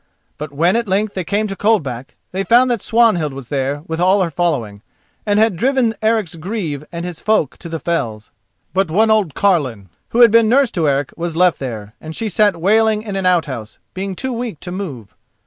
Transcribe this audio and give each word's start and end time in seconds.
But 0.39 0.51
when 0.51 0.75
at 0.75 0.87
length 0.87 1.13
they 1.13 1.23
came 1.23 1.45
to 1.45 1.55
Coldback, 1.55 2.15
they 2.31 2.43
found 2.43 2.71
that 2.71 2.81
Swanhild 2.81 3.33
was 3.35 3.49
there 3.49 3.83
with 3.85 3.99
all 3.99 4.23
her 4.23 4.31
following, 4.31 4.81
and 5.27 5.37
had 5.37 5.55
driven 5.55 5.93
Eric's 6.01 6.33
grieve 6.33 6.83
and 6.91 7.05
his 7.05 7.19
folk 7.19 7.55
to 7.59 7.69
the 7.69 7.77
fells. 7.79 8.31
But 8.73 8.89
one 8.89 9.11
old 9.11 9.35
carline, 9.35 9.89
who 10.09 10.21
had 10.21 10.31
been 10.31 10.49
nurse 10.49 10.71
to 10.71 10.89
Eric, 10.89 11.13
was 11.17 11.35
left 11.37 11.59
there, 11.59 11.93
and 12.01 12.15
she 12.15 12.29
sat 12.29 12.59
wailing 12.59 13.03
in 13.03 13.15
an 13.15 13.27
outhouse, 13.27 13.77
being 13.93 14.15
too 14.15 14.33
weak 14.33 14.59
to 14.61 14.71
move. 14.71 15.13